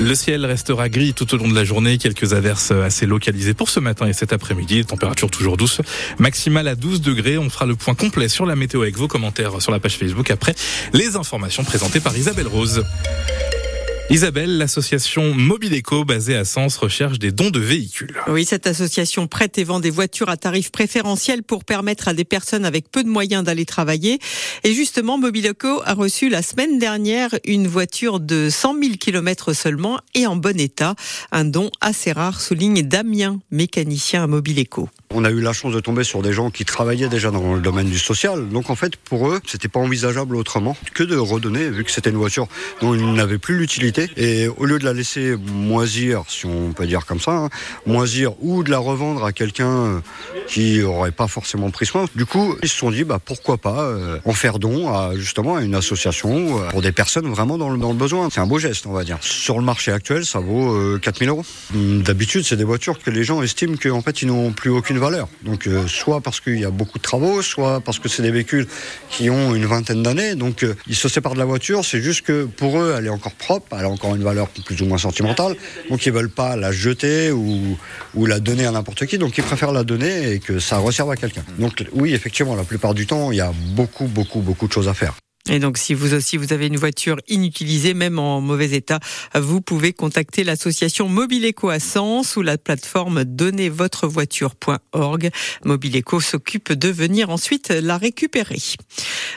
[0.00, 3.68] Le ciel restera gris tout au long de la journée, quelques averses assez localisées pour
[3.68, 5.80] ce matin et cet après-midi, température toujours douce,
[6.18, 7.38] maximale à 12 degrés.
[7.38, 10.30] On fera le point complet sur la météo avec vos commentaires sur la page Facebook
[10.30, 10.54] après
[10.92, 12.84] les informations présentées par Isabelle Rose.
[14.08, 18.16] Isabelle, l'association Mobile Eco basée à Sens recherche des dons de véhicules.
[18.28, 22.24] Oui, cette association prête et vend des voitures à tarif préférentiel pour permettre à des
[22.24, 24.20] personnes avec peu de moyens d'aller travailler.
[24.62, 29.52] Et justement, Mobile Eco a reçu la semaine dernière une voiture de 100 000 km
[29.52, 30.94] seulement et en bon état.
[31.32, 34.88] Un don assez rare, souligne Damien, mécanicien à Mobile Eco.
[35.18, 37.60] On a eu la chance de tomber sur des gens qui travaillaient déjà dans le
[37.62, 38.50] domaine du social.
[38.50, 42.10] Donc en fait, pour eux, c'était pas envisageable autrement que de redonner, vu que c'était
[42.10, 42.48] une voiture
[42.82, 44.10] dont ils n'avaient plus l'utilité.
[44.18, 47.48] Et au lieu de la laisser moisir, si on peut dire comme ça, hein,
[47.86, 50.02] moisir ou de la revendre à quelqu'un
[50.48, 53.84] qui aurait pas forcément pris soin, du coup, ils se sont dit, bah pourquoi pas
[53.84, 57.70] euh, en faire don à justement à une association euh, pour des personnes vraiment dans
[57.70, 58.28] le, besoin.
[58.30, 59.16] C'est un beau geste, on va dire.
[59.22, 61.44] Sur le marché actuel, ça vaut euh, 4000 euros.
[61.72, 65.05] D'habitude, c'est des voitures que les gens estiment qu'en fait, ils n'ont plus aucune valeur.
[65.42, 68.30] Donc, euh, soit parce qu'il y a beaucoup de travaux, soit parce que c'est des
[68.30, 68.66] véhicules
[69.10, 70.34] qui ont une vingtaine d'années.
[70.34, 71.84] Donc, euh, ils se séparent de la voiture.
[71.84, 74.80] C'est juste que pour eux, elle est encore propre, elle a encore une valeur plus
[74.82, 75.56] ou moins sentimentale.
[75.90, 77.78] Donc, ils veulent pas la jeter ou,
[78.14, 79.18] ou la donner à n'importe qui.
[79.18, 81.44] Donc, ils préfèrent la donner et que ça resserve à quelqu'un.
[81.58, 84.88] Donc, oui, effectivement, la plupart du temps, il y a beaucoup, beaucoup, beaucoup de choses
[84.88, 85.14] à faire.
[85.48, 88.98] Et donc, si vous aussi vous avez une voiture inutilisée, même en mauvais état,
[89.34, 95.30] vous pouvez contacter l'association Mobile Eco à Sens ou la plateforme donnezvotrevoiture.org.
[95.64, 98.60] Mobile Eco s'occupe de venir ensuite la récupérer.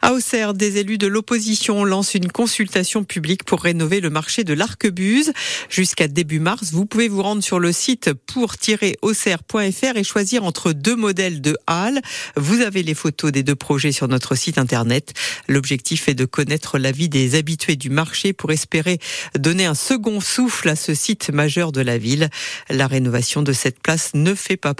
[0.00, 4.54] À Auxerre, des élus de l'opposition lancent une consultation publique pour rénover le marché de
[4.54, 5.32] l'Arquebuse.
[5.68, 10.96] Jusqu'à début mars, vous pouvez vous rendre sur le site pour-auxerre.fr et choisir entre deux
[10.96, 12.00] modèles de halles.
[12.36, 15.12] Vous avez les photos des deux projets sur notre site internet.
[15.48, 18.98] L'objectif est de connaître l'avis des habitués du marché pour espérer
[19.38, 22.28] donner un second souffle à ce site majeur de la ville.
[22.70, 24.74] La rénovation de cette place ne fait pas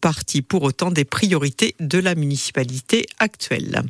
[0.00, 3.82] partie pour autant des priorités de la municipalité actuelle.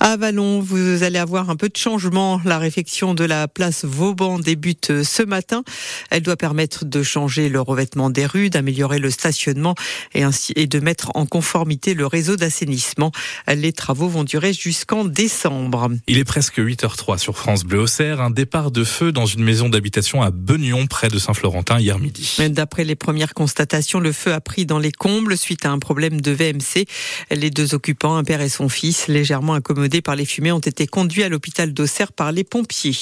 [0.00, 2.40] À Vallon, vous allez avoir un peu de changement.
[2.44, 5.62] La réfection de la place Vauban débute ce matin.
[6.10, 9.74] Elle doit permettre de changer le revêtement des rues, d'améliorer le stationnement
[10.14, 13.12] et ainsi et de mettre en conformité le réseau d'assainissement.
[13.48, 15.90] Les travaux vont durer jusqu'en décembre.
[16.06, 18.20] Il est presque 8h03 sur France Bleu Auxerre.
[18.20, 22.36] Un départ de feu dans une maison d'habitation à Beugnon, près de Saint-Florentin, hier midi.
[22.48, 26.20] D'après les premières constatations, le feu a pris dans les combles suite à un problème
[26.20, 26.86] de VMC.
[27.30, 30.86] Les deux occupants, un père et son fils, légèrement incommodés par les fumées, ont été
[30.86, 32.96] conduits à l'hôpital d'Auxerre par les pompiers.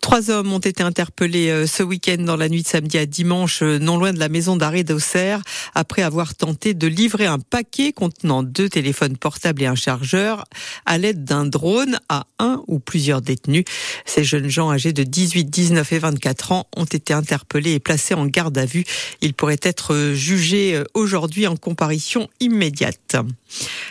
[0.00, 3.62] Trois hommes ont été interpellés euh, ce week-end dans la nuit de samedi à dimanche,
[3.62, 5.42] euh, non loin de la maison d'arrêt d'Auxerre,
[5.74, 10.44] après avoir tenté de livrer un paquet contenant deux téléphones portables et un chargeur
[10.86, 13.64] à l'aide d'un drone à un ou plusieurs détenus.
[14.04, 18.14] Ces jeunes gens âgés de 18, 19 et 24 ans ont été interpellés et placés
[18.14, 18.84] en garde à vue.
[19.20, 23.16] Ils pourraient être jugés aujourd'hui en comparution immédiate.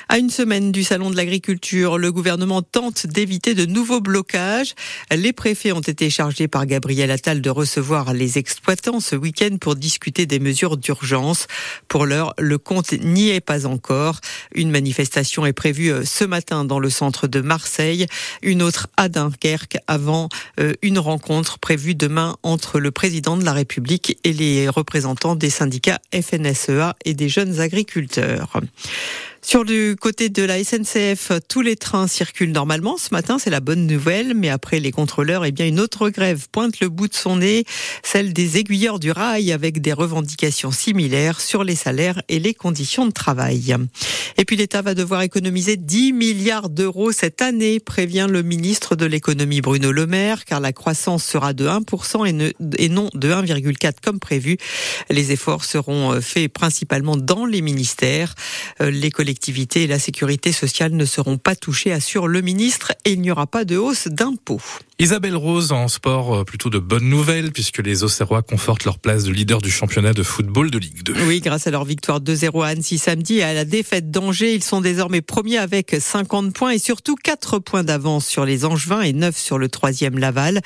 [0.09, 4.75] À une semaine du Salon de l'agriculture, le gouvernement tente d'éviter de nouveaux blocages.
[5.11, 9.75] Les préfets ont été chargés par Gabriel Attal de recevoir les exploitants ce week-end pour
[9.75, 11.47] discuter des mesures d'urgence.
[11.87, 14.21] Pour l'heure, le compte n'y est pas encore.
[14.53, 18.07] Une manifestation est prévue ce matin dans le centre de Marseille,
[18.41, 23.53] une autre à Dunkerque avant euh, une rencontre prévue demain entre le président de la
[23.53, 28.61] République et les représentants des syndicats FNSEA et des jeunes agriculteurs.
[29.47, 32.97] Sur du côté de la SNCF, tous les trains circulent normalement.
[32.97, 36.47] Ce matin, c'est la bonne nouvelle, mais après les contrôleurs, eh bien, une autre grève
[36.51, 37.63] pointe le bout de son nez,
[38.01, 43.05] celle des aiguilleurs du rail avec des revendications similaires sur les salaires et les conditions
[43.05, 43.75] de travail.
[44.39, 49.05] Et puis l'État va devoir économiser 10 milliards d'euros cette année, prévient le ministre de
[49.05, 54.19] l'économie Bruno Le Maire, car la croissance sera de 1% et non de 1,4 comme
[54.19, 54.57] prévu.
[55.11, 58.33] Les efforts seront faits principalement dans les ministères.
[58.79, 59.34] Les collectivités
[59.75, 63.47] et la sécurité sociale ne seront pas touchées, assure le ministre, et il n'y aura
[63.47, 64.61] pas de hausse d'impôts.
[64.97, 69.25] Isabelle Rose en sport, euh, plutôt de bonnes nouvelles puisque les Auxerrois confortent leur place
[69.25, 71.15] de leader du championnat de football de Ligue 2.
[71.27, 74.63] Oui, grâce à leur victoire 2-0 à Annecy samedi et à la défaite d'Angers, ils
[74.63, 79.11] sont désormais premiers avec 50 points et surtout 4 points d'avance sur les Angevins et
[79.11, 80.61] 9 sur le troisième Laval.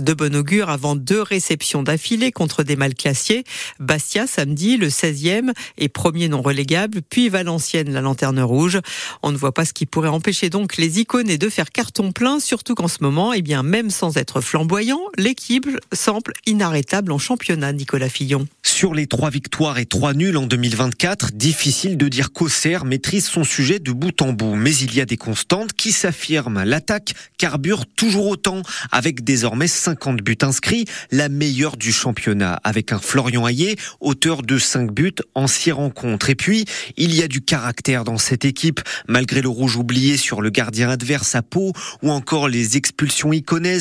[0.00, 3.44] De bon augure avant deux réceptions d'affilée contre des mal classiers.
[3.80, 8.80] Bastia samedi, le 16e et premier non relégable, puis Valenciennes, la lanterne rouge.
[9.22, 12.40] On ne voit pas ce qui pourrait empêcher donc les icônes de faire carton plein,
[12.40, 17.72] surtout qu'en ce moment, eh bien, même sans être flamboyant, l'équipe semble inarrêtable en championnat,
[17.72, 18.46] Nicolas Fillon.
[18.62, 23.42] Sur les trois victoires et trois nuls en 2024, difficile de dire qu'Auxerre maîtrise son
[23.42, 24.54] sujet de bout en bout.
[24.54, 26.62] Mais il y a des constantes qui s'affirment.
[26.62, 28.62] L'attaque carbure toujours autant,
[28.92, 34.56] avec désormais 50 buts inscrits, la meilleure du championnat, avec un Florian Hayé, auteur de
[34.56, 36.30] 5 buts en 6 rencontres.
[36.30, 36.64] Et puis,
[36.96, 40.90] il y a du caractère dans cette équipe, malgré le rouge oublié sur le gardien
[40.90, 41.72] adverse à Pau,
[42.02, 43.32] ou encore les expulsions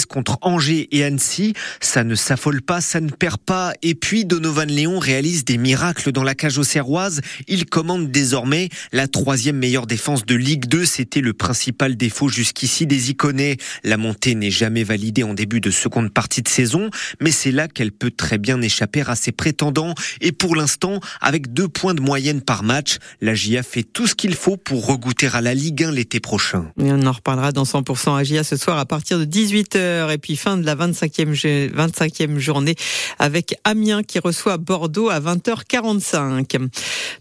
[0.08, 1.54] contre Angers et Annecy.
[1.82, 3.74] Ça ne s'affole pas, ça ne perd pas.
[3.82, 7.22] Et puis, Donovan Léon réalise des miracles dans la cage auxerroise.
[7.48, 10.86] Il commande désormais la troisième meilleure défense de Ligue 2.
[10.86, 13.58] C'était le principal défaut jusqu'ici des Iconais.
[13.84, 16.90] La montée n'est jamais validée en début de seconde partie de saison,
[17.20, 19.96] mais c'est là qu'elle peut très bien échapper à ses prétendants.
[20.22, 24.16] Et pour l'instant, avec deux points de moyenne par match, la GIA fait tout ce
[24.16, 26.72] qu'il faut pour regoûter à la Ligue 1 l'été prochain.
[26.78, 29.73] on en reparlera dans 100% AGIA ce soir à partir de 18h.
[29.76, 32.76] Et puis fin de la 25e, 25e journée
[33.20, 36.70] avec Amiens qui reçoit Bordeaux à 20h45.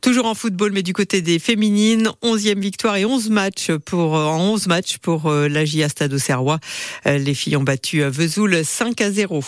[0.00, 4.52] Toujours en football, mais du côté des féminines, 11e victoire et 11 matchs pour, en
[4.52, 6.58] 11 matchs pour euh, la GIA Stade Auxerrois.
[7.06, 9.42] Euh, les filles ont battu Vesoul 5 à 0.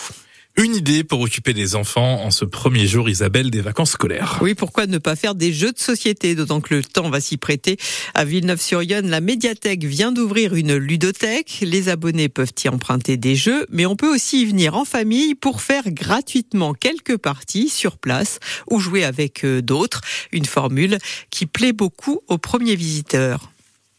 [0.57, 4.39] Une idée pour occuper des enfants en ce premier jour, Isabelle, des vacances scolaires.
[4.41, 7.35] Oui, pourquoi ne pas faire des jeux de société, d'autant que le temps va s'y
[7.35, 7.75] prêter.
[8.13, 11.57] À Villeneuve-sur-Yonne, la médiathèque vient d'ouvrir une ludothèque.
[11.61, 15.35] Les abonnés peuvent y emprunter des jeux, mais on peut aussi y venir en famille
[15.35, 18.39] pour faire gratuitement quelques parties sur place
[18.71, 19.99] ou jouer avec euh, d'autres.
[20.31, 20.99] Une formule
[21.31, 23.51] qui plaît beaucoup aux premiers visiteurs.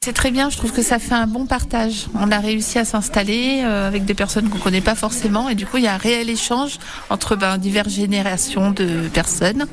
[0.07, 2.07] C'est très bien, je trouve que ça fait un bon partage.
[2.15, 5.57] On a réussi à s'installer euh, avec des personnes qu'on ne connaît pas forcément et
[5.57, 6.79] du coup il y a un réel échange
[7.11, 9.67] entre ben, diverses générations de personnes.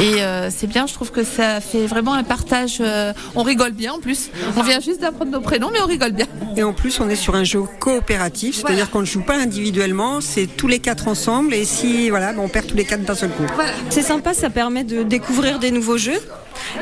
[0.00, 2.76] Et euh, c'est bien, je trouve que ça fait vraiment un partage.
[2.78, 4.30] Euh, on rigole bien en plus.
[4.56, 6.26] On vient juste d'apprendre nos prénoms mais on rigole bien.
[6.56, 10.20] Et en plus on est sur un jeu coopératif, c'est-à-dire qu'on ne joue pas individuellement,
[10.20, 13.16] c'est tous les quatre ensemble et si voilà, ben, on perd tous les quatre d'un
[13.16, 13.46] seul coup.
[13.90, 16.20] C'est sympa, ça permet de découvrir des nouveaux jeux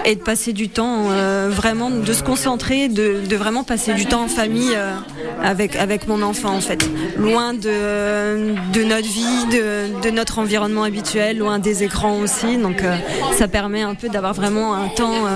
[0.05, 4.07] et de passer du temps, euh, vraiment de se concentrer, de, de, vraiment passer du
[4.07, 4.95] temps en famille euh,
[5.43, 6.89] avec, avec mon enfant en fait.
[7.17, 12.57] Loin de, de notre vie, de, de notre environnement habituel, loin des écrans aussi.
[12.57, 12.97] Donc euh,
[13.37, 15.27] ça permet un peu d'avoir vraiment un temps,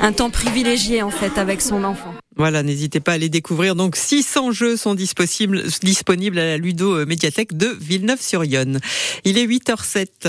[0.00, 2.14] un temps privilégié en fait avec son enfant.
[2.36, 3.76] Voilà, n'hésitez pas à les découvrir.
[3.76, 8.80] Donc 600 jeux sont disponibles, disponibles à la Ludo Médiathèque de Villeneuve-sur-Yonne.
[9.24, 10.08] Il est 8h07.